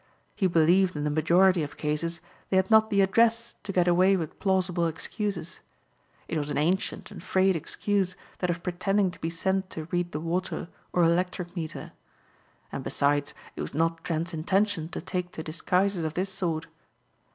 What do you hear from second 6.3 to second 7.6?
was an ancient and frayed